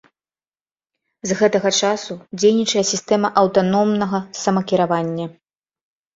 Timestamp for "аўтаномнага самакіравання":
3.43-5.31